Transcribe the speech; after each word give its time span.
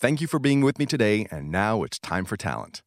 Thank 0.00 0.22
you 0.22 0.26
for 0.26 0.38
being 0.38 0.62
with 0.62 0.78
me 0.78 0.86
today, 0.86 1.26
and 1.30 1.50
now 1.50 1.82
it's 1.82 1.98
time 1.98 2.24
for 2.24 2.34
talent. 2.34 2.80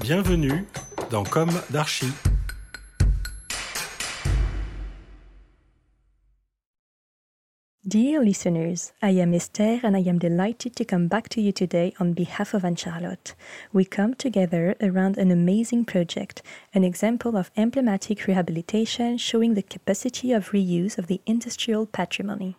Bienvenue 0.00 0.66
dans 1.10 1.22
Com 1.28 1.48
d'Archi. 1.70 2.08
Dear 7.86 8.24
listeners, 8.24 8.92
I 9.00 9.10
am 9.10 9.32
Esther 9.32 9.78
and 9.84 9.96
I 9.96 10.00
am 10.00 10.18
delighted 10.18 10.74
to 10.74 10.84
come 10.84 11.06
back 11.06 11.28
to 11.28 11.40
you 11.40 11.52
today 11.52 11.94
on 12.00 12.12
behalf 12.12 12.52
of 12.52 12.64
Anne 12.64 12.74
Charlotte. 12.74 13.36
We 13.72 13.84
come 13.84 14.14
together 14.14 14.74
around 14.80 15.18
an 15.18 15.30
amazing 15.30 15.84
project, 15.84 16.42
an 16.74 16.82
example 16.82 17.36
of 17.36 17.52
emblematic 17.56 18.26
rehabilitation 18.26 19.18
showing 19.18 19.54
the 19.54 19.62
capacity 19.62 20.32
of 20.32 20.50
reuse 20.50 20.98
of 20.98 21.06
the 21.06 21.20
industrial 21.26 21.86
patrimony. 21.86 22.56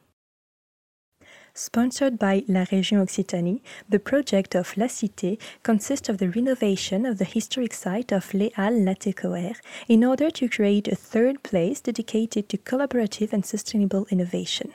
Sponsored 1.53 2.17
by 2.17 2.43
La 2.47 2.63
Région 2.63 3.01
Occitanie, 3.01 3.61
the 3.89 3.99
project 3.99 4.55
of 4.55 4.77
La 4.77 4.85
Cité 4.85 5.37
consists 5.63 6.07
of 6.07 6.17
the 6.17 6.29
renovation 6.29 7.05
of 7.05 7.17
the 7.17 7.25
historic 7.25 7.73
site 7.73 8.13
of 8.13 8.33
Les 8.33 8.51
Halles 8.55 8.85
Latécoère 8.85 9.57
in 9.89 10.05
order 10.05 10.31
to 10.31 10.47
create 10.47 10.87
a 10.87 10.95
third 10.95 11.43
place 11.43 11.81
dedicated 11.81 12.47
to 12.47 12.57
collaborative 12.57 13.33
and 13.33 13.45
sustainable 13.45 14.07
innovation. 14.09 14.71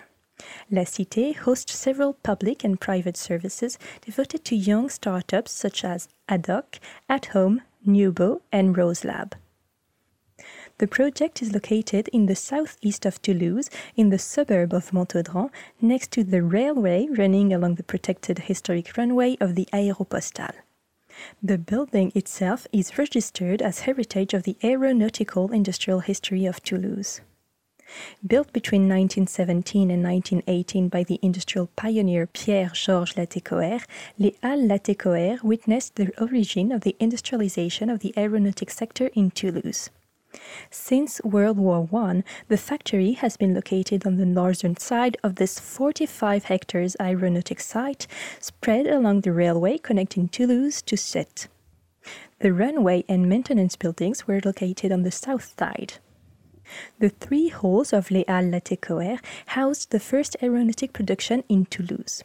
La 0.70 0.82
Cité 0.82 1.34
hosts 1.34 1.74
several 1.74 2.12
public 2.12 2.62
and 2.62 2.78
private 2.78 3.16
services 3.16 3.78
devoted 4.02 4.44
to 4.44 4.54
young 4.54 4.90
startups 4.90 5.52
such 5.52 5.82
as 5.82 6.08
ADOC, 6.28 6.78
At 7.08 7.26
Home, 7.26 7.62
Nubo, 7.86 8.42
and 8.52 8.76
Rose 8.76 9.02
Lab. 9.02 9.34
The 10.78 10.86
project 10.86 11.40
is 11.40 11.54
located 11.54 12.08
in 12.08 12.26
the 12.26 12.36
southeast 12.36 13.06
of 13.06 13.22
Toulouse, 13.22 13.70
in 13.96 14.10
the 14.10 14.18
suburb 14.18 14.74
of 14.74 14.90
Montaudran, 14.92 15.48
next 15.80 16.10
to 16.10 16.22
the 16.22 16.42
railway 16.42 17.08
running 17.08 17.50
along 17.50 17.76
the 17.76 17.82
protected 17.82 18.40
historic 18.40 18.94
runway 18.94 19.38
of 19.40 19.54
the 19.54 19.66
Aéropostale. 19.72 20.56
The 21.42 21.56
building 21.56 22.12
itself 22.14 22.66
is 22.72 22.98
registered 22.98 23.62
as 23.62 23.80
heritage 23.80 24.34
of 24.34 24.42
the 24.42 24.58
aeronautical 24.62 25.50
industrial 25.50 26.00
history 26.00 26.44
of 26.44 26.62
Toulouse. 26.62 27.22
Built 28.26 28.52
between 28.52 28.82
1917 28.82 29.90
and 29.90 30.02
1918 30.02 30.88
by 30.90 31.04
the 31.04 31.18
industrial 31.22 31.68
pioneer 31.76 32.26
Pierre-Georges 32.26 33.14
Latécoère, 33.14 33.86
Les 34.18 34.36
Halles 34.42 34.68
Latécoère 34.68 35.42
witnessed 35.42 35.94
the 35.94 36.12
origin 36.20 36.70
of 36.70 36.82
the 36.82 36.96
industrialization 37.00 37.88
of 37.88 38.00
the 38.00 38.12
aeronautic 38.18 38.70
sector 38.70 39.06
in 39.14 39.30
Toulouse. 39.30 39.88
Since 40.70 41.20
World 41.24 41.58
War 41.58 41.88
I, 41.92 42.22
the 42.48 42.56
factory 42.56 43.12
has 43.12 43.36
been 43.36 43.54
located 43.54 44.06
on 44.06 44.16
the 44.16 44.26
northern 44.26 44.76
side 44.76 45.16
of 45.22 45.36
this 45.36 45.58
45 45.58 46.44
hectares 46.44 46.96
aeronautic 47.00 47.60
site 47.60 48.06
spread 48.40 48.86
along 48.86 49.22
the 49.22 49.32
railway 49.32 49.78
connecting 49.78 50.28
Toulouse 50.28 50.82
to 50.82 50.96
Sète. 50.96 51.48
The 52.40 52.52
runway 52.52 53.04
and 53.08 53.28
maintenance 53.28 53.76
buildings 53.76 54.26
were 54.26 54.40
located 54.44 54.92
on 54.92 55.02
the 55.02 55.10
south 55.10 55.54
side. 55.58 55.94
The 56.98 57.08
three 57.08 57.48
halls 57.48 57.92
of 57.92 58.10
Les 58.10 58.24
Halles 58.28 58.52
Latécoère 58.52 59.20
housed 59.46 59.90
the 59.90 60.00
first 60.00 60.36
aeronautic 60.42 60.92
production 60.92 61.44
in 61.48 61.66
Toulouse. 61.66 62.22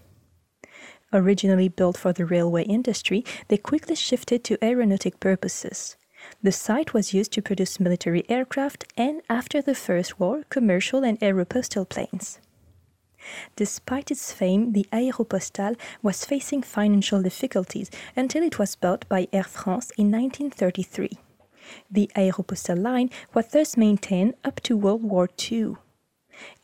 Originally 1.13 1.67
built 1.67 1.97
for 1.97 2.13
the 2.13 2.25
railway 2.25 2.63
industry, 2.63 3.23
they 3.49 3.57
quickly 3.57 3.95
shifted 3.95 4.43
to 4.45 4.63
aeronautic 4.63 5.19
purposes. 5.19 5.97
The 6.43 6.51
site 6.51 6.93
was 6.93 7.13
used 7.13 7.31
to 7.33 7.41
produce 7.41 7.79
military 7.79 8.23
aircraft 8.29 8.85
and, 8.97 9.21
after 9.29 9.61
the 9.61 9.75
First 9.75 10.19
War, 10.19 10.43
commercial 10.49 11.03
and 11.03 11.19
aeropostal 11.19 11.87
planes. 11.87 12.39
Despite 13.55 14.09
its 14.09 14.33
fame, 14.33 14.73
the 14.73 14.87
Aéropostale 14.91 15.77
was 16.01 16.25
facing 16.25 16.63
financial 16.63 17.21
difficulties 17.21 17.91
until 18.15 18.43
it 18.43 18.57
was 18.57 18.75
bought 18.75 19.07
by 19.07 19.27
Air 19.31 19.43
France 19.43 19.91
in 19.97 20.11
1933. 20.11 21.19
The 21.89 22.09
Aéropostale 22.15 22.81
line 22.81 23.09
was 23.33 23.47
thus 23.49 23.77
maintained 23.77 24.33
up 24.43 24.59
to 24.61 24.75
World 24.75 25.03
War 25.03 25.29
II. 25.51 25.75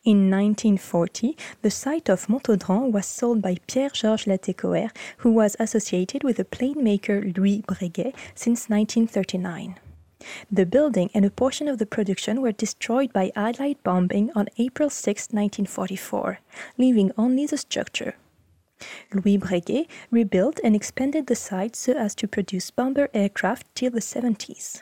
In 0.03 0.29
1940, 0.31 1.35
the 1.61 1.69
site 1.69 2.09
of 2.09 2.27
Montaudran 2.27 2.91
was 2.91 3.05
sold 3.05 3.41
by 3.41 3.57
Pierre-Georges 3.67 4.25
Latécoère, 4.25 4.91
who 5.17 5.31
was 5.31 5.55
associated 5.59 6.23
with 6.23 6.37
the 6.37 6.45
plane 6.45 6.83
maker 6.83 7.21
Louis 7.21 7.63
Breguet 7.67 8.15
since 8.33 8.69
1939. 8.69 9.75
The 10.51 10.65
building 10.65 11.09
and 11.13 11.25
a 11.25 11.29
portion 11.29 11.67
of 11.67 11.77
the 11.77 11.85
production 11.85 12.41
were 12.41 12.51
destroyed 12.51 13.13
by 13.13 13.31
Allied 13.35 13.83
bombing 13.83 14.31
on 14.33 14.47
April 14.57 14.89
6, 14.89 15.27
1944, 15.31 16.39
leaving 16.77 17.11
only 17.17 17.45
the 17.45 17.57
structure. 17.57 18.15
Louis 19.13 19.37
Breguet 19.37 19.87
rebuilt 20.11 20.59
and 20.63 20.75
expanded 20.75 21.27
the 21.27 21.35
site 21.35 21.75
so 21.75 21.93
as 21.93 22.15
to 22.15 22.27
produce 22.27 22.71
bomber 22.71 23.09
aircraft 23.13 23.67
till 23.75 23.91
the 23.91 23.99
70s. 23.99 24.81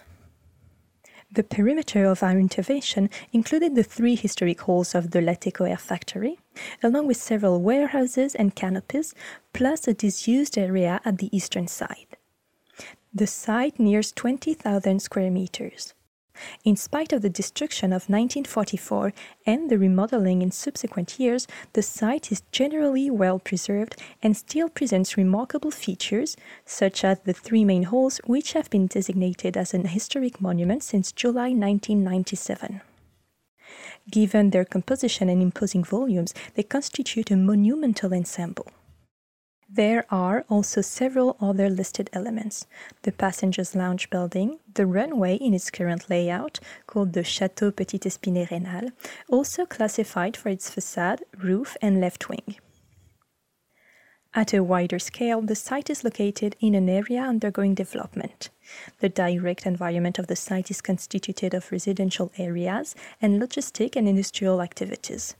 The 1.35 1.43
perimeter 1.43 2.05
of 2.05 2.23
our 2.23 2.39
intervention 2.39 3.09
included 3.33 3.75
the 3.75 3.83
three 3.83 4.15
historic 4.15 4.61
halls 4.61 4.95
of 4.95 5.11
the 5.11 5.19
Latécoère 5.19 5.77
factory, 5.77 6.39
along 6.81 7.07
with 7.07 7.17
several 7.17 7.61
warehouses 7.61 8.35
and 8.35 8.55
canopies, 8.55 9.13
plus 9.51 9.85
a 9.85 9.93
disused 9.93 10.57
area 10.57 11.01
at 11.03 11.17
the 11.17 11.35
eastern 11.35 11.67
side. 11.67 12.15
The 13.13 13.27
site 13.27 13.77
nears 13.79 14.13
20,000 14.13 15.01
square 15.01 15.29
meters. 15.29 15.93
In 16.63 16.75
spite 16.75 17.13
of 17.13 17.21
the 17.21 17.29
destruction 17.29 17.87
of 17.91 18.09
1944 18.09 19.13
and 19.45 19.69
the 19.69 19.77
remodeling 19.77 20.41
in 20.41 20.51
subsequent 20.51 21.19
years, 21.19 21.47
the 21.73 21.81
site 21.81 22.31
is 22.31 22.43
generally 22.51 23.09
well 23.09 23.39
preserved 23.39 23.95
and 24.21 24.35
still 24.35 24.69
presents 24.69 25.17
remarkable 25.17 25.71
features, 25.71 26.35
such 26.65 27.03
as 27.03 27.19
the 27.19 27.33
three 27.33 27.65
main 27.65 27.83
halls, 27.83 28.19
which 28.25 28.53
have 28.53 28.69
been 28.69 28.87
designated 28.87 29.57
as 29.57 29.73
an 29.73 29.85
historic 29.87 30.41
monument 30.41 30.83
since 30.83 31.11
July 31.11 31.49
1997. 31.49 32.81
Given 34.11 34.51
their 34.51 34.65
composition 34.65 35.29
and 35.29 35.41
imposing 35.41 35.83
volumes, 35.83 36.33
they 36.53 36.63
constitute 36.63 37.31
a 37.31 37.35
monumental 37.35 38.13
ensemble. 38.13 38.67
There 39.67 40.05
are 40.11 40.45
also 40.47 40.81
several 40.81 41.37
other 41.41 41.69
listed 41.69 42.09
elements 42.13 42.67
the 43.01 43.11
passengers' 43.11 43.75
lounge 43.75 44.09
building, 44.09 44.59
the 44.73 44.85
runway 44.85 45.35
in 45.35 45.53
its 45.53 45.71
current 45.71 46.09
layout, 46.09 46.59
called 46.85 47.13
the 47.13 47.21
Château 47.21 47.75
Petit 47.75 47.99
Espinet 47.99 48.49
Rénal, 48.49 48.91
also 49.27 49.65
classified 49.65 50.37
for 50.37 50.49
its 50.49 50.69
facade, 50.69 51.23
roof, 51.37 51.75
and 51.81 51.99
left 51.99 52.29
wing. 52.29 52.57
At 54.35 54.53
a 54.53 54.63
wider 54.63 54.99
scale, 54.99 55.41
the 55.41 55.55
site 55.55 55.89
is 55.89 56.03
located 56.03 56.55
in 56.59 56.75
an 56.75 56.89
area 56.89 57.21
undergoing 57.21 57.73
development. 57.73 58.49
The 58.99 59.09
direct 59.09 59.65
environment 59.65 60.19
of 60.19 60.27
the 60.27 60.35
site 60.35 60.69
is 60.69 60.81
constituted 60.81 61.53
of 61.53 61.71
residential 61.71 62.31
areas 62.37 62.95
and 63.21 63.41
logistic 63.41 63.95
and 63.95 64.07
industrial 64.07 64.61
activities. 64.61 65.35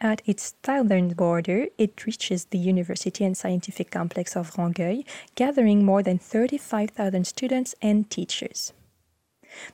At 0.00 0.22
its 0.26 0.54
southern 0.64 1.08
border, 1.08 1.66
it 1.76 2.06
reaches 2.06 2.44
the 2.44 2.58
University 2.58 3.24
and 3.24 3.36
Scientific 3.36 3.90
Complex 3.90 4.36
of 4.36 4.52
Rangueil, 4.52 5.04
gathering 5.34 5.84
more 5.84 6.04
than 6.04 6.18
35,000 6.18 7.26
students 7.26 7.74
and 7.82 8.08
teachers. 8.08 8.72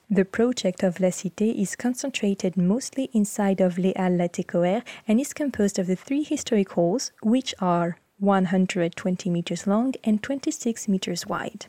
The 0.08 0.24
project 0.24 0.82
of 0.82 0.98
La 0.98 1.08
Cité 1.08 1.54
is 1.54 1.76
concentrated 1.76 2.56
mostly 2.56 3.10
inside 3.12 3.60
of 3.60 3.76
Les 3.76 3.92
Halles 3.96 4.18
Latécoère 4.18 4.82
and 5.06 5.20
is 5.20 5.34
composed 5.34 5.78
of 5.78 5.88
the 5.88 5.96
three 5.96 6.22
historic 6.22 6.70
halls, 6.70 7.12
which 7.22 7.54
are 7.58 7.98
120 8.18 9.28
meters 9.28 9.66
long 9.66 9.92
and 10.04 10.22
26 10.22 10.88
meters 10.88 11.26
wide. 11.26 11.66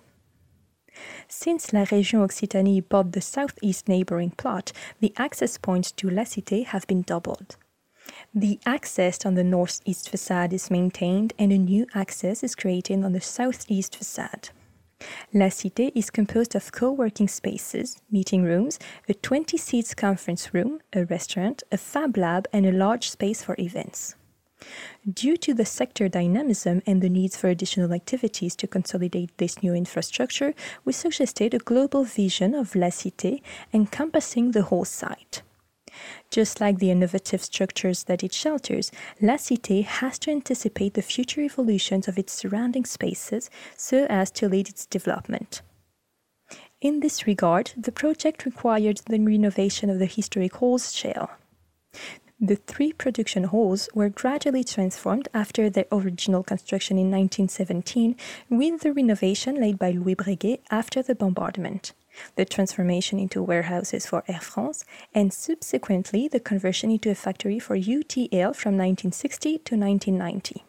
Since 1.27 1.73
La 1.73 1.83
Région 1.83 2.23
Occitanie 2.23 2.87
bought 2.87 3.11
the 3.11 3.19
southeast 3.19 3.89
neighboring 3.89 4.31
plot, 4.31 4.71
the 5.01 5.13
access 5.17 5.57
points 5.57 5.91
to 5.93 6.09
La 6.09 6.23
Cité 6.23 6.63
have 6.65 6.87
been 6.87 7.01
doubled. 7.01 7.57
The 8.33 8.59
access 8.65 9.25
on 9.25 9.35
the 9.35 9.43
northeast 9.43 10.09
facade 10.09 10.53
is 10.53 10.69
maintained 10.69 11.33
and 11.39 11.51
a 11.51 11.57
new 11.57 11.87
access 11.93 12.43
is 12.43 12.55
created 12.55 13.03
on 13.03 13.13
the 13.13 13.21
southeast 13.21 13.95
facade. 13.95 14.49
La 15.33 15.47
Cité 15.47 15.91
is 15.93 16.09
composed 16.09 16.55
of 16.55 16.71
co 16.71 16.91
working 16.91 17.27
spaces, 17.27 17.97
meeting 18.09 18.43
rooms, 18.43 18.79
a 19.09 19.13
20 19.13 19.57
seats 19.57 19.93
conference 19.93 20.53
room, 20.53 20.79
a 20.93 21.05
restaurant, 21.05 21.63
a 21.71 21.77
fab 21.77 22.17
lab, 22.17 22.47
and 22.53 22.65
a 22.65 22.71
large 22.71 23.09
space 23.09 23.43
for 23.43 23.55
events. 23.59 24.15
Due 25.11 25.37
to 25.37 25.53
the 25.53 25.65
sector 25.65 26.07
dynamism 26.07 26.81
and 26.87 27.01
the 27.01 27.09
needs 27.09 27.35
for 27.35 27.49
additional 27.49 27.93
activities 27.93 28.55
to 28.55 28.67
consolidate 28.67 29.37
this 29.37 29.61
new 29.61 29.73
infrastructure, 29.73 30.53
we 30.85 30.93
suggested 30.93 31.53
a 31.53 31.59
global 31.59 32.03
vision 32.03 32.55
of 32.55 32.75
La 32.75 32.87
Cité 32.87 33.41
encompassing 33.73 34.51
the 34.51 34.63
whole 34.63 34.85
site. 34.85 35.41
Just 36.29 36.61
like 36.61 36.79
the 36.79 36.91
innovative 36.91 37.43
structures 37.43 38.03
that 38.03 38.23
it 38.23 38.33
shelters, 38.33 38.91
La 39.21 39.35
Cité 39.35 39.83
has 39.83 40.19
to 40.19 40.31
anticipate 40.31 40.93
the 40.93 41.01
future 41.01 41.41
evolutions 41.41 42.07
of 42.07 42.17
its 42.17 42.33
surrounding 42.33 42.85
spaces 42.85 43.49
so 43.75 44.05
as 44.09 44.31
to 44.31 44.49
lead 44.49 44.69
its 44.69 44.85
development. 44.85 45.61
In 46.81 46.99
this 46.99 47.25
regard, 47.25 47.71
the 47.77 47.91
project 47.91 48.45
required 48.45 49.01
the 49.07 49.19
renovation 49.19 49.89
of 49.89 49.99
the 49.99 50.05
historic 50.05 50.55
halls 50.55 50.93
shell. 50.93 51.31
The 52.39 52.57
three 52.57 52.91
production 52.91 53.45
halls 53.45 53.87
were 53.95 54.09
gradually 54.09 54.65
transformed 54.65 55.29
after 55.33 55.69
their 55.69 55.85
original 55.89 56.43
construction 56.43 56.97
in 56.97 57.09
1917 57.09 58.17
with 58.49 58.81
the 58.81 58.91
renovation 58.91 59.55
laid 59.55 59.79
by 59.79 59.91
Louis 59.91 60.15
Breguet 60.15 60.59
after 60.69 61.01
the 61.01 61.15
bombardment, 61.15 61.93
the 62.35 62.45
transformation 62.45 63.19
into 63.19 63.41
warehouses 63.41 64.05
for 64.05 64.23
Air 64.27 64.39
France, 64.41 64.85
and 65.13 65.33
subsequently 65.33 66.27
the 66.27 66.39
conversion 66.39 66.91
into 66.91 67.09
a 67.09 67.15
factory 67.15 67.59
for 67.59 67.77
UTL 67.77 68.55
from 68.55 68.77
1960 68.77 69.59
to 69.59 69.75
1990. 69.75 70.63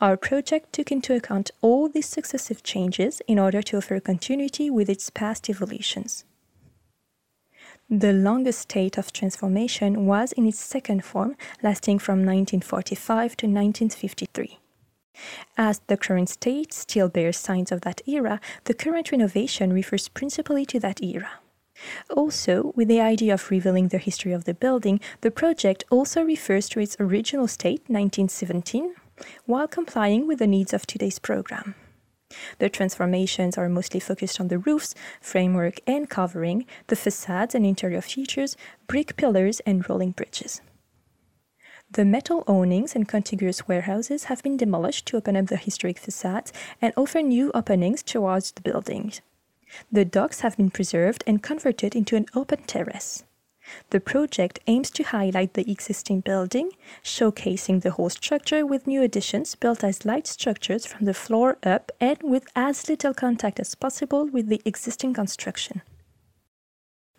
Our 0.00 0.16
project 0.16 0.72
took 0.72 0.92
into 0.92 1.14
account 1.14 1.50
all 1.60 1.88
these 1.88 2.08
successive 2.08 2.62
changes 2.62 3.22
in 3.26 3.38
order 3.38 3.62
to 3.62 3.78
offer 3.78 3.98
continuity 4.00 4.70
with 4.70 4.90
its 4.90 5.10
past 5.10 5.48
evolutions. 5.48 6.24
The 7.90 8.12
longest 8.12 8.60
state 8.60 8.98
of 8.98 9.12
transformation 9.12 10.06
was 10.06 10.32
in 10.32 10.46
its 10.46 10.60
second 10.60 11.04
form, 11.04 11.36
lasting 11.62 11.98
from 11.98 12.20
1945 12.20 13.36
to 13.36 13.46
1953. 13.46 14.58
As 15.56 15.80
the 15.86 15.96
current 15.96 16.28
state 16.28 16.72
still 16.72 17.08
bears 17.08 17.38
signs 17.38 17.70
of 17.70 17.82
that 17.82 18.00
era, 18.06 18.40
the 18.64 18.74
current 18.74 19.12
renovation 19.12 19.72
refers 19.72 20.08
principally 20.08 20.66
to 20.66 20.80
that 20.80 21.02
era. 21.02 21.40
Also, 22.10 22.72
with 22.76 22.88
the 22.88 23.00
idea 23.00 23.34
of 23.34 23.50
revealing 23.50 23.88
the 23.88 23.98
history 23.98 24.32
of 24.32 24.44
the 24.44 24.54
building, 24.54 25.00
the 25.20 25.30
project 25.30 25.84
also 25.90 26.22
refers 26.22 26.68
to 26.68 26.80
its 26.80 26.96
original 27.00 27.48
state, 27.48 27.80
1917, 27.88 28.94
while 29.46 29.68
complying 29.68 30.26
with 30.26 30.38
the 30.38 30.46
needs 30.46 30.72
of 30.72 30.86
today's 30.86 31.18
program. 31.18 31.74
The 32.58 32.68
transformations 32.68 33.56
are 33.58 33.68
mostly 33.68 34.00
focused 34.00 34.40
on 34.40 34.48
the 34.48 34.58
roofs, 34.58 34.94
framework 35.20 35.80
and 35.86 36.08
covering, 36.08 36.66
the 36.88 36.96
facades 36.96 37.54
and 37.54 37.64
interior 37.64 38.00
features, 38.00 38.56
brick 38.86 39.16
pillars, 39.16 39.60
and 39.60 39.88
rolling 39.88 40.12
bridges. 40.12 40.60
The 41.94 42.04
metal 42.04 42.42
awnings 42.48 42.96
and 42.96 43.06
contiguous 43.06 43.68
warehouses 43.68 44.24
have 44.24 44.42
been 44.42 44.56
demolished 44.56 45.06
to 45.06 45.16
open 45.16 45.36
up 45.36 45.46
the 45.46 45.56
historic 45.56 45.96
facades 45.96 46.52
and 46.82 46.92
offer 46.96 47.22
new 47.22 47.52
openings 47.54 48.02
towards 48.02 48.50
the 48.50 48.62
buildings. 48.62 49.20
The 49.92 50.04
docks 50.04 50.40
have 50.40 50.56
been 50.56 50.70
preserved 50.70 51.22
and 51.24 51.40
converted 51.40 51.94
into 51.94 52.16
an 52.16 52.26
open 52.34 52.64
terrace. 52.64 53.22
The 53.90 54.00
project 54.00 54.58
aims 54.66 54.90
to 54.90 55.04
highlight 55.04 55.54
the 55.54 55.70
existing 55.70 56.22
building, 56.22 56.72
showcasing 57.04 57.82
the 57.82 57.92
whole 57.92 58.10
structure 58.10 58.66
with 58.66 58.88
new 58.88 59.00
additions 59.00 59.54
built 59.54 59.84
as 59.84 60.04
light 60.04 60.26
structures 60.26 60.84
from 60.86 61.06
the 61.06 61.14
floor 61.14 61.58
up 61.62 61.92
and 62.00 62.18
with 62.24 62.48
as 62.56 62.88
little 62.88 63.14
contact 63.14 63.60
as 63.60 63.76
possible 63.76 64.26
with 64.26 64.48
the 64.48 64.60
existing 64.64 65.14
construction. 65.14 65.80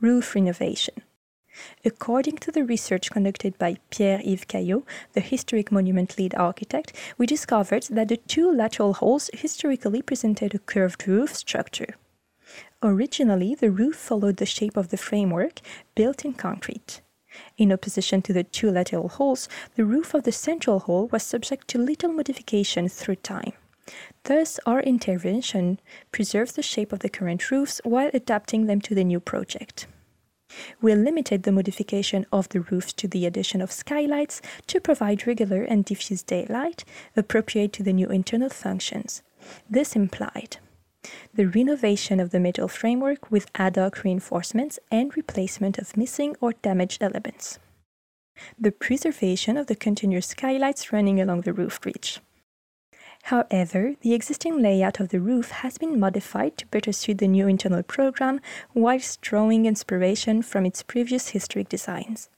Roof 0.01 0.35
renovation. 0.35 0.95
According 1.83 2.37
to 2.37 2.51
the 2.51 2.63
research 2.63 3.11
conducted 3.11 3.57
by 3.57 3.77
Pierre-Yves 3.89 4.45
Caillault, 4.45 4.83
the 5.13 5.21
historic 5.21 5.71
monument 5.71 6.17
lead 6.17 6.35
architect, 6.35 6.93
we 7.17 7.25
discovered 7.25 7.83
that 7.91 8.09
the 8.09 8.17
two 8.17 8.51
lateral 8.51 8.93
halls 8.95 9.29
historically 9.33 10.01
presented 10.01 10.53
a 10.53 10.59
curved 10.59 11.07
roof 11.07 11.35
structure. 11.35 11.95
Originally, 12.83 13.55
the 13.55 13.71
roof 13.71 13.95
followed 13.95 14.37
the 14.37 14.45
shape 14.45 14.77
of 14.77 14.89
the 14.89 14.97
framework, 14.97 15.61
built 15.95 16.23
in 16.25 16.33
concrete. 16.33 17.01
In 17.57 17.71
opposition 17.71 18.21
to 18.23 18.33
the 18.33 18.43
two 18.43 18.71
lateral 18.71 19.09
halls, 19.09 19.49
the 19.75 19.85
roof 19.85 20.13
of 20.13 20.23
the 20.23 20.31
central 20.31 20.79
hall 20.79 21.07
was 21.07 21.23
subject 21.23 21.67
to 21.69 21.77
little 21.77 22.11
modification 22.11 22.87
through 22.87 23.17
time. 23.17 23.53
Thus, 24.23 24.59
our 24.65 24.81
intervention 24.81 25.79
preserves 26.11 26.53
the 26.53 26.63
shape 26.63 26.91
of 26.93 26.99
the 26.99 27.09
current 27.09 27.51
roofs 27.51 27.81
while 27.83 28.09
adapting 28.13 28.65
them 28.65 28.81
to 28.81 28.95
the 28.95 29.03
new 29.03 29.19
project. 29.19 29.87
We 30.81 30.93
limited 30.95 31.43
the 31.43 31.51
modification 31.51 32.25
of 32.31 32.49
the 32.49 32.61
roofs 32.61 32.93
to 32.93 33.07
the 33.07 33.25
addition 33.25 33.61
of 33.61 33.71
skylights 33.71 34.41
to 34.67 34.79
provide 34.79 35.27
regular 35.27 35.63
and 35.63 35.85
diffuse 35.85 36.23
daylight 36.23 36.83
appropriate 37.15 37.73
to 37.73 37.83
the 37.83 37.93
new 37.93 38.07
internal 38.07 38.49
functions. 38.49 39.21
This 39.69 39.95
implied 39.95 40.57
the 41.33 41.45
renovation 41.45 42.19
of 42.19 42.31
the 42.31 42.39
metal 42.39 42.67
framework 42.67 43.29
with 43.29 43.51
ad 43.55 43.75
hoc 43.77 44.03
reinforcements 44.03 44.79
and 44.91 45.15
replacement 45.15 45.77
of 45.77 45.95
missing 45.95 46.35
or 46.41 46.53
damaged 46.53 47.03
elements. 47.03 47.59
The 48.59 48.71
preservation 48.71 49.55
of 49.57 49.67
the 49.67 49.75
continuous 49.75 50.27
skylights 50.27 50.91
running 50.91 51.21
along 51.21 51.41
the 51.41 51.53
roof 51.53 51.85
ridge. 51.85 52.19
However, 53.29 53.95
the 54.01 54.13
existing 54.13 54.61
layout 54.61 54.99
of 54.99 55.09
the 55.09 55.19
roof 55.19 55.49
has 55.49 55.79
been 55.79 55.99
modified 55.99 56.57
to 56.59 56.67
better 56.67 56.91
suit 56.91 57.17
the 57.17 57.27
new 57.27 57.47
internal 57.47 57.81
program 57.81 58.39
whilst 58.75 59.19
drawing 59.21 59.65
inspiration 59.65 60.43
from 60.43 60.63
its 60.63 60.83
previous 60.83 61.29
historic 61.29 61.67
designs. 61.67 62.29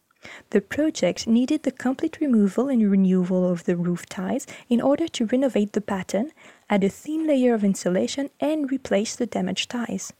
The 0.52 0.62
project 0.62 1.28
needed 1.28 1.64
the 1.64 1.74
complete 1.74 2.22
removal 2.22 2.70
and 2.70 2.90
renewal 2.90 3.50
of 3.52 3.66
the 3.66 3.76
roof 3.76 4.06
ties 4.06 4.48
in 4.70 4.80
order 4.80 5.10
to 5.10 5.26
renovate 5.26 5.74
the 5.74 5.82
pattern, 5.82 6.32
add 6.70 6.86
a 6.86 6.90
thin 6.90 7.28
layer 7.28 7.54
of 7.54 7.66
insulation, 7.66 8.30
and 8.40 8.72
replace 8.72 9.18
the 9.18 9.26
damaged 9.26 9.70
ties. 9.70 10.14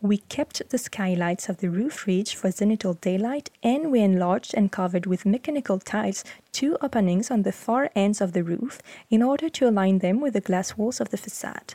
We 0.00 0.18
kept 0.18 0.68
the 0.70 0.78
skylights 0.78 1.48
of 1.48 1.58
the 1.58 1.70
roof 1.70 2.06
ridge 2.06 2.34
for 2.34 2.50
zenithal 2.50 3.00
daylight 3.00 3.50
and 3.62 3.90
we 3.90 4.00
enlarged 4.00 4.54
and 4.54 4.70
covered 4.70 5.06
with 5.06 5.26
mechanical 5.26 5.78
tiles 5.78 6.24
two 6.52 6.76
openings 6.80 7.30
on 7.30 7.42
the 7.42 7.52
far 7.52 7.90
ends 7.94 8.20
of 8.20 8.32
the 8.32 8.44
roof 8.44 8.80
in 9.10 9.22
order 9.22 9.48
to 9.48 9.68
align 9.68 9.98
them 9.98 10.20
with 10.20 10.34
the 10.34 10.40
glass 10.40 10.76
walls 10.76 11.00
of 11.00 11.10
the 11.10 11.16
facade. 11.16 11.74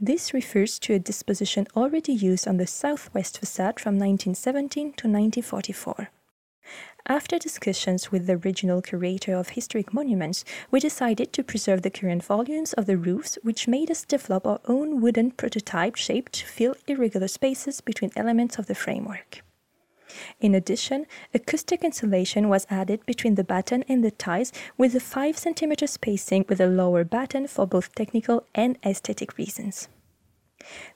This 0.00 0.34
refers 0.34 0.78
to 0.80 0.94
a 0.94 0.98
disposition 0.98 1.66
already 1.76 2.12
used 2.12 2.46
on 2.46 2.56
the 2.56 2.66
southwest 2.66 3.38
facade 3.38 3.80
from 3.80 3.98
1917 3.98 4.84
to 4.84 5.08
1944. 5.08 6.10
After 7.08 7.36
discussions 7.36 8.12
with 8.12 8.28
the 8.28 8.36
regional 8.36 8.80
curator 8.80 9.34
of 9.34 9.50
historic 9.50 9.92
monuments, 9.92 10.44
we 10.70 10.78
decided 10.78 11.32
to 11.32 11.42
preserve 11.42 11.82
the 11.82 11.90
current 11.90 12.22
volumes 12.22 12.74
of 12.74 12.86
the 12.86 12.96
roofs, 12.96 13.36
which 13.42 13.66
made 13.66 13.90
us 13.90 14.04
develop 14.04 14.46
our 14.46 14.60
own 14.66 15.00
wooden 15.00 15.32
prototype 15.32 15.96
shape 15.96 16.30
to 16.30 16.46
fill 16.46 16.76
irregular 16.86 17.26
spaces 17.26 17.80
between 17.80 18.12
elements 18.14 18.56
of 18.56 18.66
the 18.66 18.76
framework. 18.76 19.42
In 20.40 20.54
addition, 20.54 21.06
acoustic 21.34 21.82
insulation 21.82 22.48
was 22.48 22.68
added 22.70 23.04
between 23.04 23.34
the 23.34 23.44
batten 23.44 23.82
and 23.88 24.04
the 24.04 24.12
ties 24.12 24.52
with 24.78 24.94
a 24.94 25.00
5 25.00 25.34
cm 25.36 25.88
spacing 25.88 26.44
with 26.48 26.60
a 26.60 26.68
lower 26.68 27.02
batten 27.02 27.48
for 27.48 27.66
both 27.66 27.94
technical 27.96 28.46
and 28.54 28.78
aesthetic 28.86 29.36
reasons. 29.36 29.88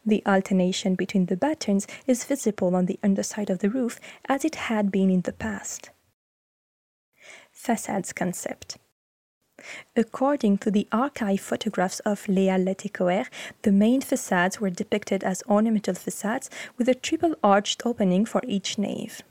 The 0.04 0.22
alternation 0.24 0.94
between 0.94 1.26
the 1.26 1.36
battens 1.36 1.88
is 2.06 2.24
visible 2.24 2.76
on 2.76 2.86
the 2.86 3.00
underside 3.02 3.50
of 3.50 3.58
the 3.58 3.70
roof 3.70 3.98
as 4.28 4.44
it 4.44 4.54
had 4.54 4.92
been 4.92 5.10
in 5.10 5.22
the 5.22 5.32
past 5.32 5.90
facades 7.66 8.12
concept. 8.12 8.78
According 9.96 10.58
to 10.58 10.70
the 10.70 10.86
archive 10.92 11.40
photographs 11.40 12.00
of 12.00 12.26
Léa 12.26 12.56
Latécoère, 12.66 13.28
the 13.62 13.72
main 13.72 14.00
facades 14.00 14.60
were 14.60 14.70
depicted 14.70 15.24
as 15.24 15.42
ornamental 15.48 15.94
facades 15.94 16.48
with 16.76 16.88
a 16.88 16.94
triple 16.94 17.34
arched 17.42 17.84
opening 17.84 18.24
for 18.24 18.42
each 18.46 18.78
nave. 18.78 19.22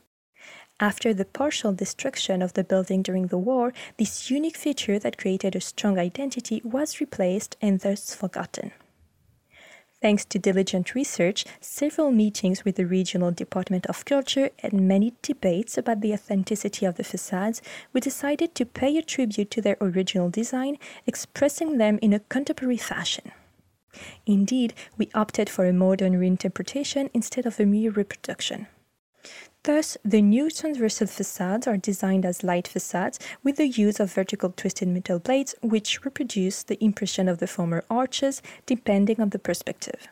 After 0.79 1.13
the 1.13 1.31
partial 1.41 1.71
destruction 1.71 2.41
of 2.41 2.53
the 2.53 2.63
building 2.65 3.01
during 3.01 3.27
the 3.27 3.37
war, 3.37 3.71
this 3.97 4.29
unique 4.29 4.57
feature 4.57 4.99
that 4.99 5.17
created 5.17 5.55
a 5.55 5.61
strong 5.61 5.97
identity 5.97 6.61
was 6.65 6.99
replaced 6.99 7.55
and 7.61 7.79
thus 7.79 8.13
forgotten. 8.13 8.71
Thanks 10.05 10.25
to 10.25 10.37
diligent 10.37 10.93
research, 10.93 11.45
several 11.59 12.11
meetings 12.11 12.63
with 12.63 12.75
the 12.75 12.85
Regional 12.85 13.31
Department 13.31 13.87
of 13.87 14.05
Culture, 14.05 14.51
and 14.59 14.87
many 14.87 15.15
debates 15.23 15.79
about 15.79 16.01
the 16.01 16.13
authenticity 16.13 16.85
of 16.85 16.93
the 16.93 17.03
facades, 17.03 17.59
we 17.91 18.01
decided 18.01 18.53
to 18.53 18.67
pay 18.67 18.95
a 18.99 19.01
tribute 19.01 19.49
to 19.49 19.61
their 19.61 19.77
original 19.81 20.29
design, 20.29 20.77
expressing 21.07 21.79
them 21.79 21.97
in 22.03 22.13
a 22.13 22.19
contemporary 22.19 22.77
fashion. 22.77 23.31
Indeed, 24.27 24.75
we 24.95 25.09
opted 25.15 25.49
for 25.49 25.65
a 25.65 25.73
modern 25.73 26.13
reinterpretation 26.19 27.09
instead 27.11 27.47
of 27.47 27.59
a 27.59 27.65
mere 27.65 27.89
reproduction. 27.89 28.67
Thus, 29.65 29.97
the 30.05 30.21
new 30.21 30.51
transversal 30.51 31.07
facades 31.07 31.65
are 31.65 31.75
designed 31.75 32.23
as 32.23 32.43
light 32.43 32.67
facades 32.67 33.17
with 33.43 33.55
the 33.55 33.67
use 33.67 33.99
of 33.99 34.13
vertical 34.13 34.53
twisted 34.55 34.87
metal 34.87 35.17
blades, 35.17 35.55
which 35.63 36.05
reproduce 36.05 36.61
the 36.61 36.81
impression 36.83 37.27
of 37.27 37.39
the 37.39 37.47
former 37.47 37.83
arches 37.89 38.43
depending 38.67 39.19
on 39.19 39.29
the 39.29 39.39
perspective. 39.39 40.07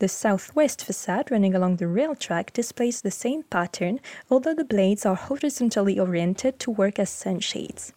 The 0.00 0.08
southwest 0.08 0.84
facade 0.84 1.30
running 1.30 1.54
along 1.54 1.76
the 1.76 1.86
rail 1.86 2.16
track 2.16 2.52
displays 2.52 3.02
the 3.02 3.12
same 3.12 3.44
pattern, 3.44 4.00
although 4.28 4.52
the 4.54 4.64
blades 4.64 5.06
are 5.06 5.14
horizontally 5.14 6.00
oriented 6.00 6.58
to 6.58 6.72
work 6.72 6.98
as 6.98 7.08
sunshades. 7.08 7.92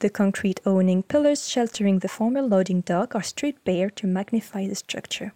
The 0.00 0.10
concrete 0.10 0.60
awning 0.66 1.04
pillars 1.04 1.48
sheltering 1.48 2.00
the 2.00 2.08
former 2.08 2.42
loading 2.42 2.80
dock 2.80 3.14
are 3.14 3.22
stripped 3.22 3.62
bare 3.64 3.90
to 3.90 4.08
magnify 4.08 4.66
the 4.66 4.74
structure. 4.74 5.34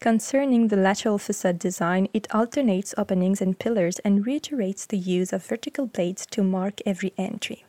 Concerning 0.00 0.68
the 0.68 0.76
lateral 0.76 1.18
facade 1.18 1.58
design, 1.58 2.08
it 2.12 2.32
alternates 2.34 2.94
openings 2.98 3.40
and 3.40 3.58
pillars 3.58 3.98
and 4.00 4.26
reiterates 4.26 4.86
the 4.86 4.98
use 4.98 5.32
of 5.32 5.44
vertical 5.44 5.86
blades 5.86 6.26
to 6.26 6.42
mark 6.42 6.80
every 6.84 7.12
entry. 7.16 7.64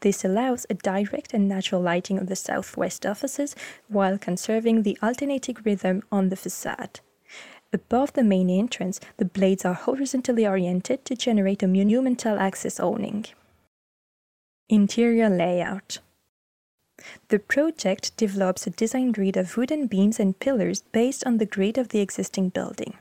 This 0.00 0.24
allows 0.24 0.66
a 0.70 0.74
direct 0.74 1.34
and 1.34 1.48
natural 1.48 1.82
lighting 1.82 2.18
of 2.18 2.28
the 2.28 2.36
southwest 2.36 3.04
offices 3.04 3.54
while 3.88 4.16
conserving 4.16 4.82
the 4.82 4.96
alternating 5.02 5.56
rhythm 5.64 6.02
on 6.10 6.28
the 6.28 6.36
facade. 6.36 7.00
Above 7.72 8.14
the 8.14 8.24
main 8.24 8.48
entrance, 8.48 8.98
the 9.18 9.26
blades 9.26 9.64
are 9.64 9.74
horizontally 9.74 10.46
oriented 10.46 11.04
to 11.04 11.14
generate 11.14 11.62
a 11.62 11.68
monumental 11.68 12.38
access 12.38 12.80
awning. 12.80 13.26
Interior 14.70 15.28
layout 15.28 15.98
the 17.28 17.38
project 17.38 18.16
develops 18.16 18.66
a 18.66 18.70
design 18.70 19.12
grid 19.12 19.36
of 19.36 19.56
wooden 19.56 19.86
beams 19.86 20.18
and 20.18 20.38
pillars 20.38 20.82
based 20.92 21.26
on 21.26 21.38
the 21.38 21.46
grid 21.46 21.78
of 21.78 21.88
the 21.88 22.00
existing 22.00 22.48
building. 22.48 22.94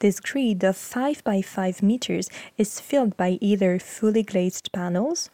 This 0.00 0.20
grid 0.20 0.64
of 0.64 0.76
5 0.76 1.22
by 1.22 1.42
5 1.42 1.82
meters 1.82 2.28
is 2.58 2.80
filled 2.80 3.16
by 3.16 3.38
either 3.40 3.78
fully 3.78 4.22
glazed 4.22 4.72
panels, 4.72 5.30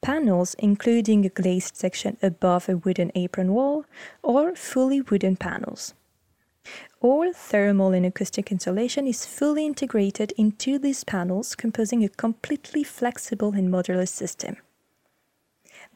panels 0.00 0.54
including 0.58 1.24
a 1.24 1.28
glazed 1.28 1.76
section 1.76 2.16
above 2.22 2.68
a 2.68 2.76
wooden 2.76 3.12
apron 3.14 3.52
wall, 3.52 3.84
or 4.22 4.54
fully 4.54 5.00
wooden 5.00 5.36
panels. 5.36 5.94
All 7.00 7.32
thermal 7.34 7.92
and 7.92 8.06
acoustic 8.06 8.50
insulation 8.50 9.06
is 9.06 9.26
fully 9.26 9.66
integrated 9.66 10.32
into 10.38 10.78
these 10.78 11.04
panels, 11.04 11.54
composing 11.54 12.02
a 12.02 12.08
completely 12.08 12.84
flexible 12.84 13.52
and 13.52 13.68
modular 13.70 14.08
system. 14.08 14.56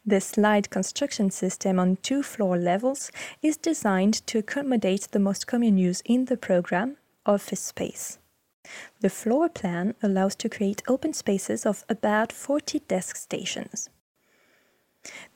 The 0.08 0.22
slide 0.22 0.70
construction 0.70 1.30
system 1.30 1.78
on 1.78 1.96
two 1.96 2.22
floor 2.22 2.56
levels 2.56 3.12
is 3.42 3.58
designed 3.58 4.26
to 4.28 4.38
accommodate 4.38 5.08
the 5.10 5.18
most 5.18 5.46
common 5.46 5.76
use 5.76 6.00
in 6.06 6.24
the 6.24 6.36
program, 6.38 6.96
office 7.26 7.60
space. 7.60 8.18
The 9.00 9.10
floor 9.10 9.50
plan 9.50 9.94
allows 10.02 10.34
to 10.36 10.48
create 10.48 10.82
open 10.88 11.12
spaces 11.12 11.66
of 11.66 11.84
about 11.90 12.32
40 12.32 12.78
desk 12.88 13.16
stations. 13.16 13.90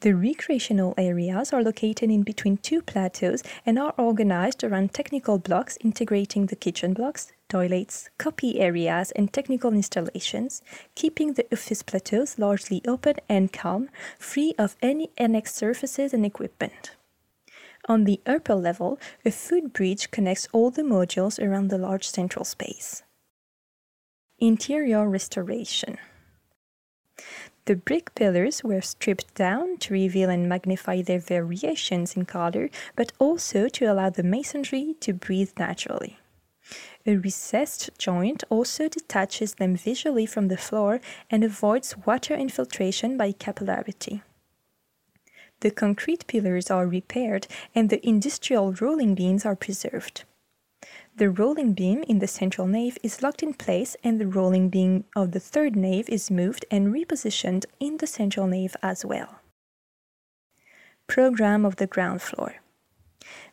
The 0.01 0.15
recreational 0.15 0.95
areas 0.97 1.53
are 1.53 1.63
located 1.63 2.11
in 2.11 2.23
between 2.23 2.57
two 2.57 2.81
plateaus 2.81 3.43
and 3.67 3.79
are 3.79 3.93
organized 3.99 4.65
around 4.65 4.95
technical 4.95 5.37
blocks 5.37 5.77
integrating 5.83 6.47
the 6.47 6.57
kitchen 6.57 6.95
blocks, 6.95 7.31
toilets, 7.53 8.09
copy 8.17 8.61
areas, 8.61 9.11
and 9.11 9.31
technical 9.31 9.75
installations, 9.75 10.63
keeping 10.95 11.35
the 11.35 11.47
office 11.53 11.83
plateaus 11.83 12.39
largely 12.39 12.81
open 12.87 13.17
and 13.29 13.53
calm, 13.53 13.91
free 14.19 14.55
of 14.59 14.75
any 14.81 15.11
annex 15.19 15.55
surfaces 15.55 16.15
and 16.15 16.25
equipment. 16.25 16.97
On 17.91 18.05
the 18.05 18.23
upper 18.25 18.55
level, 18.55 18.99
a 19.27 19.31
footbridge 19.31 20.11
connects 20.11 20.49
all 20.53 20.71
the 20.71 20.83
modules 20.83 21.39
around 21.39 21.69
the 21.69 21.77
large 21.77 22.09
central 22.09 22.47
space. 22.47 23.03
Interior 24.39 25.07
restoration. 25.07 25.99
The 27.67 27.77
brick 27.77 28.15
pillars 28.15 28.65
were 28.65 28.81
stripped 28.81 29.35
down 29.35 29.77
to 29.83 29.93
reveal 29.93 30.31
and 30.31 30.49
magnify 30.49 31.03
their 31.03 31.21
variations 31.21 32.17
in 32.17 32.25
color, 32.25 32.71
but 32.97 33.13
also 33.19 33.69
to 33.69 33.85
allow 33.85 34.09
the 34.09 34.23
masonry 34.23 34.97
to 35.01 35.13
breathe 35.13 35.53
naturally. 35.59 36.17
A 37.05 37.17
recessed 37.17 37.91
joint 37.99 38.45
also 38.49 38.89
detaches 38.89 39.55
them 39.55 39.77
visually 39.77 40.27
from 40.27 40.49
the 40.49 40.57
floor 40.57 41.01
and 41.31 41.43
avoids 41.43 41.97
water 42.07 42.35
infiltration 42.35 43.17
by 43.17 43.33
capillarity. 43.33 44.23
The 45.61 45.71
concrete 45.71 46.27
pillars 46.27 46.71
are 46.71 46.87
repaired 46.87 47.47
and 47.75 47.91
the 47.91 48.07
industrial 48.07 48.73
rolling 48.75 49.15
beams 49.15 49.45
are 49.45 49.57
preserved. 49.57 50.25
The 51.15 51.31
rolling 51.31 51.75
beam 51.75 52.03
in 52.09 52.21
the 52.21 52.27
central 52.27 52.67
nave 52.67 52.99
is 53.03 53.23
locked 53.23 53.43
in 53.43 53.53
place, 53.53 53.97
and 54.03 54.19
the 54.19 54.27
rolling 54.27 54.71
beam 54.71 55.05
of 55.15 55.33
the 55.33 55.41
third 55.41 55.77
nave 55.77 56.09
is 56.09 56.31
moved 56.31 56.65
and 56.71 56.93
repositioned 56.93 57.67
in 57.79 57.99
the 57.99 58.07
central 58.07 58.47
nave 58.47 58.75
as 58.83 59.05
well. 59.05 59.41
Program 61.07 61.65
of 61.67 61.77
the 61.77 61.87
ground 61.87 62.23
floor. 62.23 62.57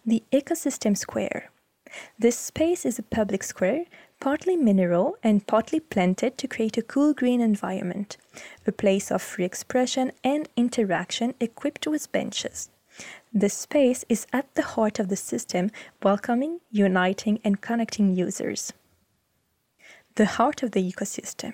The 0.06 0.24
Ecosystem 0.32 0.98
Square. 0.98 1.52
This 2.18 2.38
space 2.38 2.86
is 2.86 3.00
a 3.00 3.04
public 3.04 3.44
square, 3.44 3.86
partly 4.20 4.56
mineral 4.56 5.18
and 5.24 5.48
partly 5.48 5.80
planted 5.80 6.38
to 6.38 6.48
create 6.48 6.78
a 6.78 6.82
cool 6.82 7.14
green 7.14 7.42
environment, 7.42 8.18
a 8.68 8.72
place 8.72 9.12
of 9.12 9.22
free 9.22 9.46
expression 9.46 10.12
and 10.24 10.50
interaction 10.56 11.34
equipped 11.40 11.88
with 11.88 12.12
benches. 12.12 12.70
The 13.34 13.50
space 13.50 14.04
is 14.10 14.28
at 14.34 14.54
the 14.56 14.64
heart 14.64 15.00
of 15.00 15.08
the 15.08 15.16
system, 15.16 15.72
welcoming, 16.04 16.60
uniting, 16.70 17.40
and 17.44 17.62
connecting 17.62 18.16
users. 18.16 18.74
The 20.16 20.26
heart 20.26 20.64
of 20.64 20.72
the 20.72 20.92
ecosystem. 20.92 21.54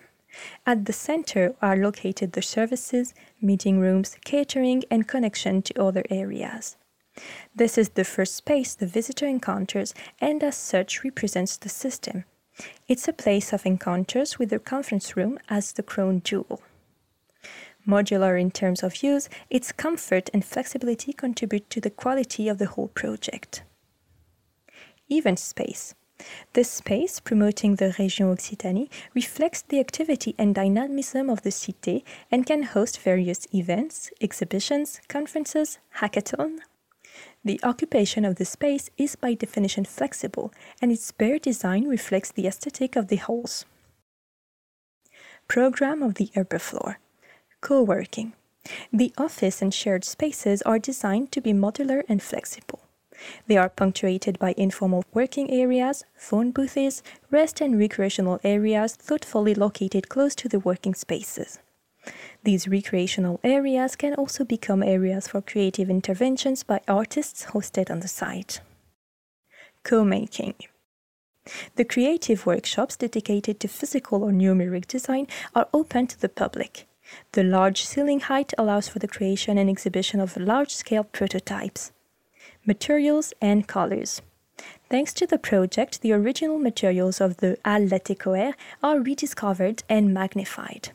At 0.66 0.86
the 0.86 0.94
center 0.94 1.56
are 1.62 1.78
located 1.78 2.32
the 2.32 2.42
services, 2.42 3.14
meeting 3.42 3.80
rooms, 3.80 4.18
catering, 4.26 4.84
and 4.90 5.08
connection 5.08 5.62
to 5.62 5.82
other 5.82 6.04
areas. 6.10 6.76
This 7.56 7.78
is 7.78 7.90
the 7.90 8.04
first 8.04 8.36
space 8.36 8.76
the 8.76 8.86
visitor 8.86 9.26
encounters 9.26 9.94
and, 10.20 10.44
as 10.44 10.56
such, 10.56 11.04
represents 11.04 11.58
the 11.58 11.70
system. 11.70 12.26
It's 12.88 13.08
a 13.08 13.14
place 13.14 13.54
of 13.54 13.66
encounters 13.66 14.40
with 14.40 14.50
the 14.50 14.60
conference 14.60 15.16
room 15.18 15.40
as 15.50 15.74
the 15.74 15.84
crown 15.84 16.22
jewel. 16.24 16.62
Modular 17.88 18.40
in 18.40 18.52
terms 18.52 18.82
of 18.82 19.04
use, 19.04 19.30
its 19.50 19.72
comfort 19.72 20.30
and 20.34 20.44
flexibility 20.44 21.14
contribute 21.14 21.70
to 21.70 21.80
the 21.80 21.90
quality 21.90 22.48
of 22.50 22.58
the 22.58 22.68
whole 22.68 22.88
project. 22.88 23.64
Event 25.10 25.40
space. 25.40 25.94
This 26.54 26.72
space, 26.72 27.20
promoting 27.20 27.76
the 27.76 27.94
Région 27.98 28.34
Occitanie, 28.34 28.90
reflects 29.14 29.62
the 29.62 29.80
activity 29.80 30.34
and 30.40 30.56
dynamism 30.56 31.30
of 31.30 31.42
the 31.44 31.50
Cité 31.50 32.04
and 32.32 32.46
can 32.46 32.64
host 32.64 33.00
various 33.00 33.46
events, 33.54 34.10
exhibitions, 34.22 35.02
conferences, 35.08 35.78
hackathon. 35.98 36.60
The 37.46 37.60
occupation 37.62 38.26
of 38.26 38.36
the 38.36 38.46
space 38.46 38.90
is 38.98 39.16
by 39.16 39.36
definition 39.36 39.86
flexible, 39.86 40.52
and 40.82 40.92
its 40.92 41.12
bare 41.12 41.38
design 41.38 41.88
reflects 41.88 42.32
the 42.32 42.48
aesthetic 42.48 42.96
of 42.96 43.08
the 43.08 43.18
halls. 43.18 43.66
Program 45.48 46.02
of 46.02 46.16
the 46.16 46.32
upper 46.36 46.58
floor. 46.58 46.98
Co-working. 47.62 48.34
The 48.92 49.14
office 49.16 49.62
and 49.62 49.72
shared 49.72 50.04
spaces 50.04 50.64
are 50.64 50.80
designed 50.80 51.32
to 51.34 51.42
be 51.42 51.54
modular 51.54 52.02
and 52.10 52.22
flexible. 52.22 52.80
They 53.46 53.58
are 53.58 53.70
punctuated 53.70 54.40
by 54.40 54.56
informal 54.58 55.06
working 55.14 55.52
areas, 55.52 56.04
phone 56.16 56.50
booths, 56.50 57.04
rest 57.30 57.62
and 57.62 57.78
recreational 57.78 58.40
areas 58.44 58.96
thoughtfully 58.96 59.54
located 59.54 60.10
close 60.10 60.34
to 60.36 60.50
the 60.50 60.60
working 60.60 60.96
spaces. 60.96 61.60
These 62.44 62.68
recreational 62.68 63.40
areas 63.44 63.96
can 63.96 64.14
also 64.16 64.44
become 64.44 64.84
areas 64.84 65.28
for 65.28 65.42
creative 65.42 65.90
interventions 65.90 66.64
by 66.64 66.82
artists 66.88 67.46
hosted 67.48 67.90
on 67.90 68.02
the 68.02 68.08
site. 68.08 68.62
Co-making. 69.84 70.56
The 71.76 71.86
creative 71.86 72.46
workshops 72.46 72.96
dedicated 72.98 73.60
to 73.60 73.68
physical 73.68 74.24
or 74.24 74.32
numeric 74.32 74.88
design 74.88 75.28
are 75.54 75.68
open 75.74 76.08
to 76.08 76.20
the 76.20 76.30
public. 76.30 76.88
The 77.34 77.44
large 77.44 77.86
ceiling 77.86 78.22
height 78.22 78.54
allows 78.58 78.88
for 78.88 79.00
the 79.00 79.08
creation 79.08 79.58
and 79.58 79.70
exhibition 79.70 80.20
of 80.20 80.38
large-scale 80.38 81.04
prototypes. 81.04 81.92
Materials 82.66 83.32
and 83.42 83.68
colors. 83.68 84.22
Thanks 84.90 85.14
to 85.14 85.28
the 85.28 85.38
project, 85.38 86.02
the 86.02 86.14
original 86.14 86.58
materials 86.58 87.22
of 87.22 87.38
the 87.38 87.58
Halles 87.64 87.92
Latécoère 87.92 88.54
are 88.82 89.00
rediscovered 89.00 89.84
and 89.88 90.14
magnified. 90.14 90.90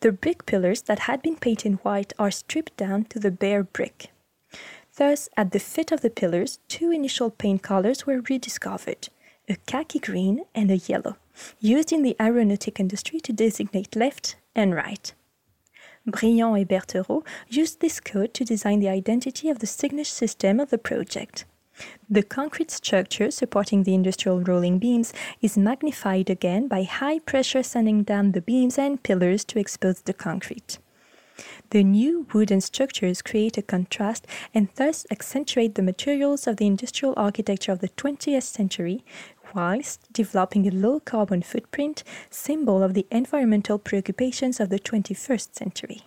The 0.00 0.12
brick 0.12 0.46
pillars 0.46 0.82
that 0.82 1.00
had 1.00 1.22
been 1.22 1.36
painted 1.36 1.84
white 1.84 2.12
are 2.18 2.30
stripped 2.30 2.76
down 2.76 3.04
to 3.06 3.18
the 3.18 3.30
bare 3.30 3.62
brick. 3.64 4.10
Thus, 4.96 5.28
at 5.36 5.50
the 5.50 5.58
foot 5.58 5.90
of 5.90 6.02
the 6.02 6.10
pillars, 6.10 6.60
two 6.68 6.90
initial 6.90 7.30
paint 7.30 7.62
colors 7.62 8.06
were 8.06 8.22
rediscovered 8.28 9.08
a 9.48 9.56
khaki 9.66 9.98
green 9.98 10.44
and 10.54 10.70
a 10.70 10.76
yellow, 10.76 11.16
used 11.60 11.92
in 11.92 12.02
the 12.02 12.16
aeronautic 12.20 12.80
industry 12.80 13.20
to 13.20 13.32
designate 13.32 13.94
left 13.94 14.36
and 14.54 14.74
right. 14.74 15.12
Briand 16.06 16.56
and 16.56 16.68
Berthereau 16.68 17.24
used 17.48 17.80
this 17.80 18.00
code 18.00 18.34
to 18.34 18.44
design 18.44 18.80
the 18.80 18.88
identity 18.88 19.48
of 19.48 19.58
the 19.58 19.66
signage 19.66 20.06
system 20.06 20.60
of 20.60 20.70
the 20.70 20.78
project. 20.78 21.44
The 22.08 22.22
concrete 22.22 22.70
structure 22.70 23.30
supporting 23.30 23.82
the 23.82 23.94
industrial 23.94 24.40
rolling 24.40 24.78
beams 24.78 25.12
is 25.40 25.58
magnified 25.58 26.30
again 26.30 26.68
by 26.68 26.82
high 26.84 27.18
pressure 27.20 27.62
sending 27.62 28.02
down 28.02 28.32
the 28.32 28.40
beams 28.40 28.78
and 28.78 29.02
pillars 29.02 29.44
to 29.46 29.58
expose 29.58 30.02
the 30.02 30.12
concrete. 30.12 30.78
The 31.70 31.82
new 31.82 32.26
wooden 32.32 32.60
structures 32.60 33.20
create 33.22 33.58
a 33.58 33.62
contrast 33.62 34.26
and 34.54 34.68
thus 34.76 35.06
accentuate 35.10 35.74
the 35.74 35.82
materials 35.82 36.46
of 36.46 36.58
the 36.58 36.66
industrial 36.66 37.14
architecture 37.16 37.72
of 37.72 37.80
the 37.80 37.88
20th 37.88 38.44
century, 38.44 39.04
whilst 39.52 40.12
developing 40.12 40.68
a 40.68 40.70
low 40.70 41.00
carbon 41.00 41.42
footprint, 41.42 42.04
symbol 42.30 42.82
of 42.82 42.94
the 42.94 43.06
environmental 43.10 43.78
preoccupations 43.78 44.60
of 44.60 44.68
the 44.68 44.78
21st 44.78 45.54
century. 45.56 46.02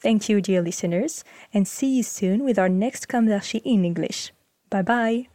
Thank 0.00 0.28
you, 0.28 0.40
dear 0.40 0.62
listeners, 0.62 1.24
and 1.52 1.66
see 1.66 1.96
you 1.96 2.02
soon 2.02 2.44
with 2.44 2.58
our 2.58 2.68
next 2.68 3.08
d'Archi 3.08 3.58
in 3.58 3.84
English. 3.84 4.32
Bye 4.70 4.82
bye. 4.82 5.28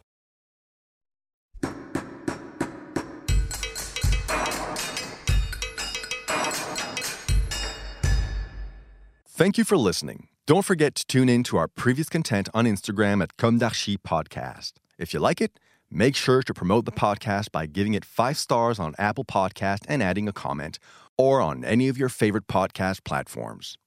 Thank 9.38 9.56
you 9.56 9.62
for 9.62 9.76
listening. 9.76 10.26
Don't 10.46 10.64
forget 10.64 10.96
to 10.96 11.06
tune 11.06 11.28
in 11.28 11.44
to 11.44 11.56
our 11.58 11.68
previous 11.68 12.08
content 12.08 12.48
on 12.52 12.64
Instagram 12.64 13.22
at 13.22 13.36
Comme 13.36 13.60
Podcast. 13.60 14.72
If 14.98 15.14
you 15.14 15.20
like 15.20 15.40
it, 15.40 15.60
make 15.88 16.16
sure 16.16 16.42
to 16.42 16.52
promote 16.52 16.86
the 16.86 16.90
podcast 16.90 17.52
by 17.52 17.66
giving 17.66 17.94
it 17.94 18.04
five 18.04 18.36
stars 18.36 18.80
on 18.80 18.96
Apple 18.98 19.24
Podcast 19.24 19.84
and 19.88 20.02
adding 20.02 20.26
a 20.26 20.32
comment, 20.32 20.80
or 21.16 21.40
on 21.40 21.64
any 21.64 21.86
of 21.86 21.96
your 21.96 22.08
favorite 22.08 22.48
podcast 22.48 23.04
platforms. 23.04 23.78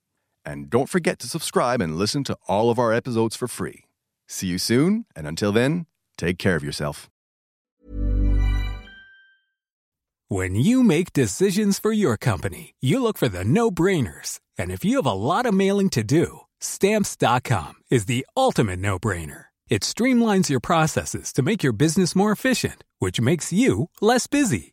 And 0.44 0.68
don't 0.70 0.88
forget 0.88 1.18
to 1.20 1.28
subscribe 1.28 1.80
and 1.80 1.96
listen 1.96 2.24
to 2.24 2.36
all 2.48 2.70
of 2.70 2.78
our 2.78 2.92
episodes 2.92 3.36
for 3.36 3.48
free. 3.48 3.84
See 4.26 4.46
you 4.46 4.58
soon, 4.58 5.04
and 5.14 5.26
until 5.26 5.52
then, 5.52 5.86
take 6.16 6.38
care 6.38 6.56
of 6.56 6.64
yourself. 6.64 7.08
When 10.28 10.54
you 10.54 10.82
make 10.82 11.12
decisions 11.12 11.78
for 11.78 11.92
your 11.92 12.16
company, 12.16 12.74
you 12.80 13.02
look 13.02 13.18
for 13.18 13.28
the 13.28 13.44
no 13.44 13.70
brainers. 13.70 14.40
And 14.56 14.70
if 14.70 14.82
you 14.82 14.96
have 14.96 15.04
a 15.06 15.12
lot 15.12 15.44
of 15.44 15.52
mailing 15.52 15.90
to 15.90 16.02
do, 16.02 16.40
stamps.com 16.58 17.74
is 17.90 18.06
the 18.06 18.26
ultimate 18.34 18.78
no 18.78 18.98
brainer. 18.98 19.46
It 19.68 19.82
streamlines 19.82 20.48
your 20.48 20.60
processes 20.60 21.34
to 21.34 21.42
make 21.42 21.62
your 21.62 21.74
business 21.74 22.16
more 22.16 22.32
efficient, 22.32 22.82
which 22.98 23.20
makes 23.20 23.52
you 23.52 23.90
less 24.00 24.26
busy. 24.26 24.72